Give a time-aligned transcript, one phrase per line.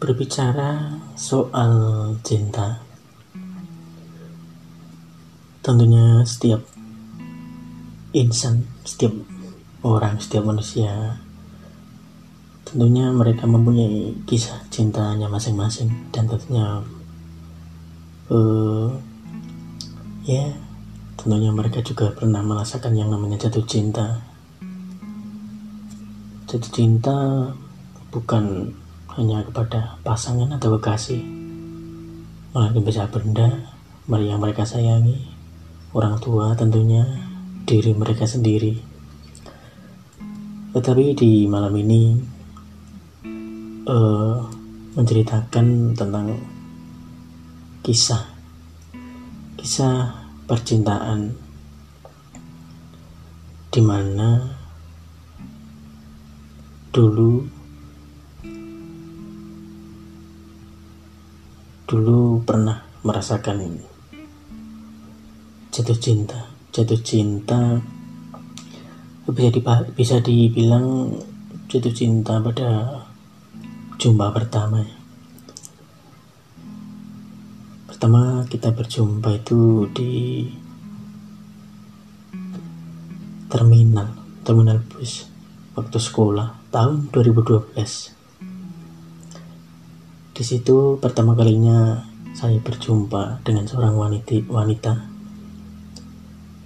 [0.00, 1.72] Berbicara soal
[2.24, 2.80] cinta,
[5.60, 6.64] tentunya setiap
[8.16, 9.12] insan, setiap
[9.84, 11.20] orang, setiap manusia,
[12.64, 16.80] tentunya mereka mempunyai kisah cintanya masing-masing dan tentunya
[18.30, 18.88] uh,
[20.24, 20.54] ya
[21.18, 24.24] tentunya mereka juga pernah merasakan yang namanya jatuh cinta.
[26.48, 27.18] Jatuh cinta
[28.08, 28.72] bukan
[29.20, 31.20] hanya kepada pasangan atau kekasih,
[32.56, 33.52] melainkan bisa benda
[34.08, 35.28] yang mereka sayangi,
[35.92, 37.04] orang tua tentunya,
[37.68, 38.80] diri mereka sendiri.
[40.72, 42.16] Tetapi di malam ini
[43.84, 44.40] uh,
[44.96, 46.40] menceritakan tentang
[47.84, 48.24] kisah
[49.60, 50.16] kisah
[50.48, 51.36] percintaan.
[53.70, 54.42] Di mana
[56.90, 57.59] dulu
[61.90, 63.82] dulu pernah merasakan
[65.74, 66.38] jatuh cinta
[66.70, 67.82] jatuh cinta
[69.26, 71.10] bisa dipa bisa dibilang
[71.66, 73.02] jatuh cinta pada
[73.98, 74.86] jumpa pertama
[77.90, 80.46] pertama kita berjumpa itu di
[83.50, 84.14] terminal
[84.46, 85.26] terminal bus
[85.74, 88.19] waktu sekolah tahun 2012
[90.40, 92.00] di situ pertama kalinya
[92.32, 94.40] saya berjumpa dengan seorang wanita.
[94.48, 94.92] Wanita,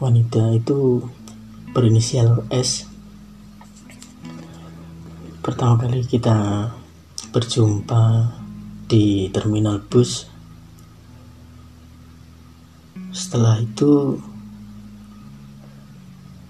[0.00, 1.04] wanita itu
[1.76, 2.88] berinisial S.
[5.44, 6.72] Pertama kali kita
[7.28, 8.32] berjumpa
[8.88, 10.24] di terminal bus.
[13.12, 14.16] Setelah itu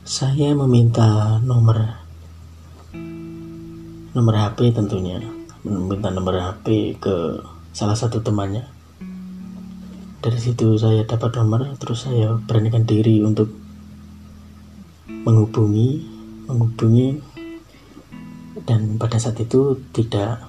[0.06, 1.98] saya meminta nomor
[4.14, 7.42] nomor HP tentunya meminta nomor HP ke
[7.72, 8.66] salah satu temannya.
[10.19, 13.50] Dari situ saya dapat nomor terus saya beranikan diri untuk
[15.06, 17.20] menghubungi menghubungi.
[18.66, 20.42] Dan pada saat itu tidak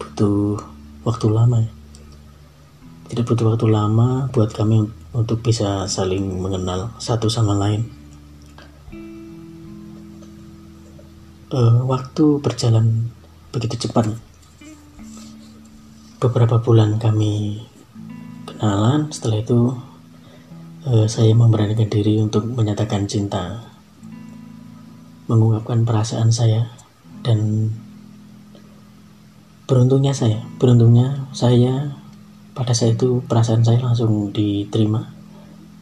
[0.00, 0.58] butuh
[1.06, 1.72] waktu lama ya.
[3.12, 7.84] tidak butuh waktu lama buat kami untuk bisa saling mengenal satu sama lain.
[11.52, 13.12] Uh, waktu berjalan
[13.52, 14.08] begitu cepat.
[16.18, 17.60] Beberapa bulan kami
[18.48, 19.76] kenalan setelah itu
[20.88, 23.68] eh, saya memberanikan diri untuk menyatakan cinta.
[25.28, 26.72] Mengungkapkan perasaan saya
[27.22, 27.70] dan
[29.68, 31.94] beruntungnya saya beruntungnya saya
[32.52, 35.12] pada saat itu perasaan saya langsung diterima.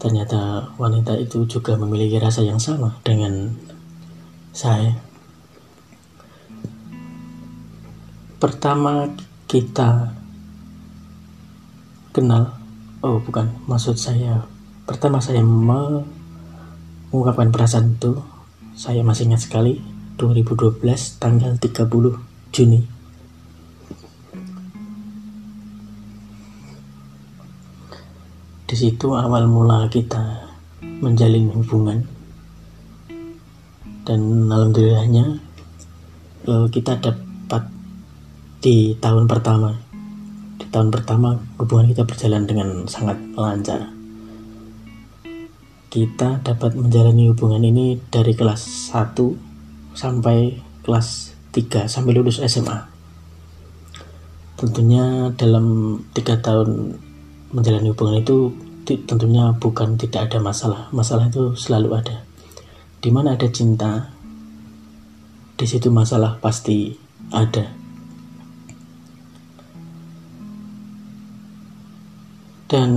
[0.01, 3.53] Ternyata wanita itu juga memiliki rasa yang sama dengan
[4.51, 5.10] saya
[8.41, 9.05] pertama
[9.45, 10.17] kita
[12.17, 12.57] kenal
[13.05, 14.49] oh bukan maksud saya
[14.89, 18.17] pertama saya mengungkapkan perasaan itu
[18.73, 19.85] saya masih ingat sekali
[20.17, 20.81] 2012
[21.21, 22.83] tanggal 30 Juni.
[28.67, 30.51] Di situ awal mula kita
[30.83, 32.05] menjalin hubungan.
[34.05, 35.41] Dan alhamdulillahnya
[36.51, 37.30] eh, kita dapat
[38.61, 39.73] di tahun pertama.
[40.61, 43.89] Di tahun pertama hubungan kita berjalan dengan sangat lancar.
[45.91, 50.55] Kita dapat menjalani hubungan ini dari kelas 1 sampai
[50.87, 52.91] kelas 3 sampai lulus SMA
[54.61, 57.01] tentunya dalam tiga tahun
[57.57, 58.53] menjalani hubungan itu
[58.85, 60.93] tentunya bukan tidak ada masalah.
[60.93, 62.29] Masalah itu selalu ada.
[63.01, 64.13] Di mana ada cinta
[65.57, 66.93] di situ masalah pasti
[67.33, 67.80] ada
[72.71, 72.91] dan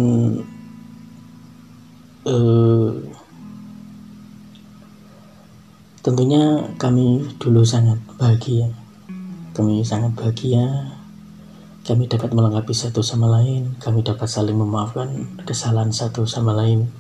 [2.30, 2.94] uh,
[6.06, 8.70] tentunya kami dulu sangat bahagia.
[9.58, 10.94] Kami sangat bahagia.
[11.82, 13.74] Kami dapat melengkapi satu sama lain.
[13.82, 16.94] Kami dapat saling memaafkan kesalahan satu sama lain.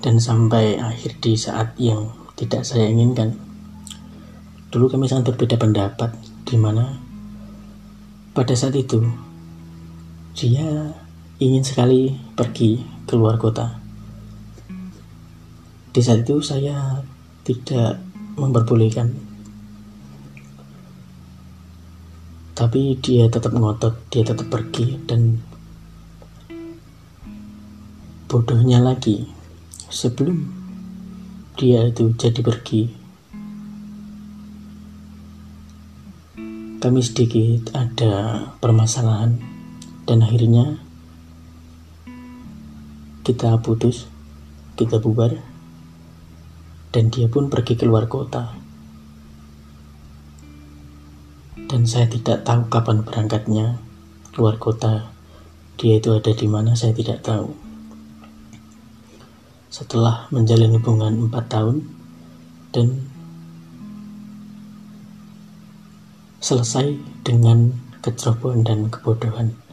[0.00, 3.36] Dan sampai akhir di saat yang tidak saya inginkan.
[4.72, 6.16] Dulu kami sangat berbeda pendapat
[6.48, 6.96] di mana
[8.32, 9.04] pada saat itu
[10.34, 10.90] dia
[11.38, 13.78] ingin sekali pergi keluar kota.
[15.94, 16.98] Di saat itu saya
[17.46, 18.02] tidak
[18.34, 19.14] memperbolehkan.
[22.54, 25.38] Tapi dia tetap ngotot, dia tetap pergi dan
[28.26, 29.30] bodohnya lagi
[29.86, 30.50] sebelum
[31.54, 32.82] dia itu jadi pergi
[36.82, 39.53] kami sedikit ada permasalahan
[40.04, 40.84] dan akhirnya
[43.24, 44.04] kita putus,
[44.76, 45.40] kita bubar,
[46.92, 48.52] dan dia pun pergi keluar kota.
[51.64, 53.80] Dan saya tidak tahu kapan berangkatnya
[54.30, 55.08] keluar kota.
[55.80, 57.50] Dia itu ada di mana saya tidak tahu.
[59.72, 61.76] Setelah menjalin hubungan 4 tahun
[62.70, 63.08] dan
[66.44, 67.72] selesai dengan
[68.04, 69.63] kecerobohan dan kebodohan.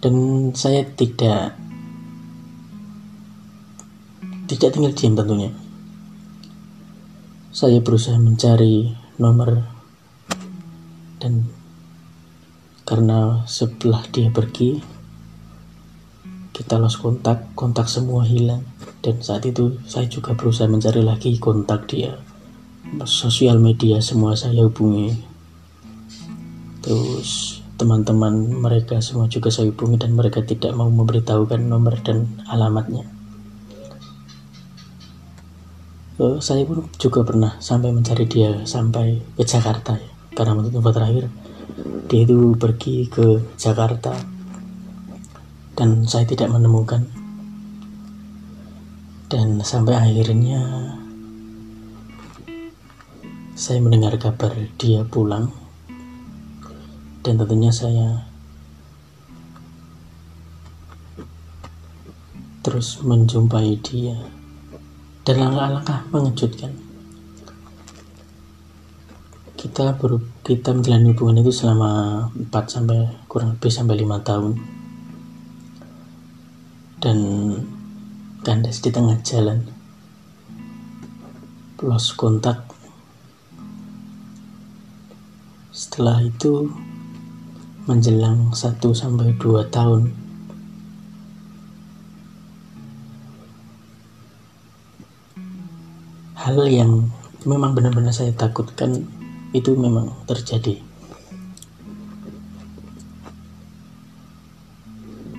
[0.00, 1.54] Dan saya tidak
[4.50, 5.50] tidak tinggal diam tentunya.
[7.52, 9.62] Saya berusaha mencari nomor
[11.20, 11.46] dan
[12.88, 14.80] karena setelah dia pergi
[16.50, 18.66] kita lost kontak, kontak semua hilang.
[19.00, 22.18] Dan saat itu saya juga berusaha mencari lagi kontak dia.
[23.06, 25.14] Sosial media semua saya hubungi.
[26.82, 33.08] Terus teman-teman mereka semua juga saya hubungi dan mereka tidak mau memberitahukan nomor dan alamatnya.
[36.20, 40.12] Uh, saya pun juga pernah sampai mencari dia sampai ke Jakarta ya.
[40.36, 41.32] karena menurut info terakhir
[42.12, 44.12] dia itu pergi ke Jakarta
[45.72, 47.08] dan saya tidak menemukan.
[49.30, 50.60] Dan sampai akhirnya
[53.56, 55.69] saya mendengar kabar dia pulang
[57.20, 58.30] dan tentunya saya
[62.60, 64.16] terus menjumpai dia
[65.24, 66.72] dan langkah-langkah mengejutkan.
[69.56, 71.90] Kita baru kita menjalani hubungan itu selama
[72.32, 74.52] 4 sampai kurang lebih sampai 5 tahun.
[77.00, 77.18] Dan
[78.40, 79.68] kandas di tengah jalan.
[81.84, 82.64] Lost kontak.
[85.72, 86.68] Setelah itu
[87.90, 90.14] menjelang 1 sampai 2 tahun
[96.40, 97.10] hal yang
[97.44, 99.06] memang benar-benar saya takutkan
[99.52, 100.80] itu memang terjadi.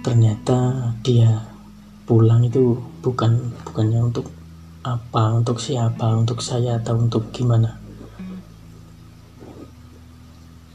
[0.06, 1.42] Ternyata dia
[2.06, 4.30] pulang itu bukan bukannya untuk
[4.86, 7.81] apa, untuk siapa, untuk saya atau untuk gimana.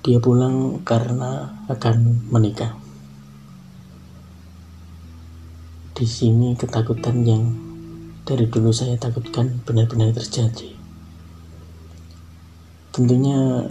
[0.07, 2.79] Dia pulang karena akan menikah.
[5.99, 7.43] Di sini ketakutan yang
[8.23, 10.71] dari dulu saya takutkan benar-benar terjadi.
[12.95, 13.67] Tentunya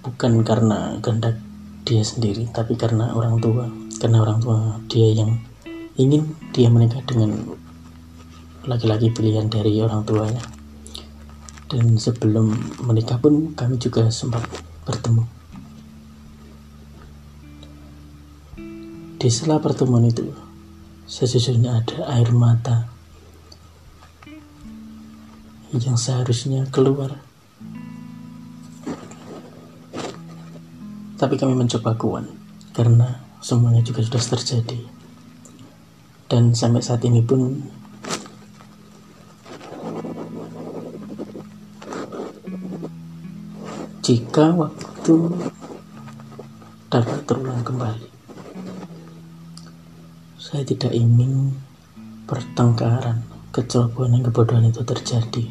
[0.00, 1.36] bukan karena kehendak
[1.84, 3.68] dia sendiri, tapi karena orang tua.
[4.00, 5.36] Karena orang tua dia yang
[6.00, 7.52] ingin dia menikah dengan
[8.64, 10.61] laki-laki pilihan dari orang tuanya.
[11.72, 12.52] Dan sebelum
[12.84, 14.44] menikah pun kami juga sempat
[14.84, 15.24] bertemu.
[19.16, 20.28] Di sela pertemuan itu,
[21.08, 22.92] sejujurnya ada air mata
[25.72, 27.16] yang seharusnya keluar.
[31.16, 32.28] Tapi kami mencoba kuat
[32.76, 34.80] karena semuanya juga sudah terjadi.
[36.28, 37.64] Dan sampai saat ini pun
[44.02, 45.14] jika waktu
[46.90, 48.12] dapat terulang kembali
[50.52, 51.54] saya tidak ingin
[52.28, 53.24] pertengkaran,
[53.56, 55.44] kecerobohan dan kebodohan itu terjadi.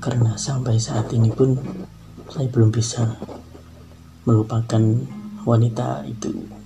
[0.00, 1.56] Karena sampai saat ini pun
[2.28, 3.16] saya belum bisa
[4.28, 4.82] melupakan
[5.48, 6.59] wanita itu.